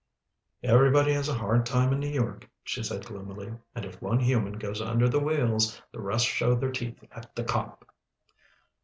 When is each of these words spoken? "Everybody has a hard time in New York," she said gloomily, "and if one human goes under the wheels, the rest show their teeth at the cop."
"Everybody 0.63 1.13
has 1.13 1.29
a 1.29 1.35
hard 1.37 1.63
time 1.63 1.93
in 1.93 1.99
New 1.99 2.09
York," 2.09 2.49
she 2.63 2.81
said 2.81 3.05
gloomily, 3.05 3.53
"and 3.75 3.85
if 3.85 4.01
one 4.01 4.19
human 4.19 4.53
goes 4.53 4.81
under 4.81 5.07
the 5.07 5.19
wheels, 5.19 5.79
the 5.91 6.01
rest 6.01 6.25
show 6.25 6.55
their 6.55 6.71
teeth 6.71 7.03
at 7.11 7.35
the 7.35 7.43
cop." 7.43 7.85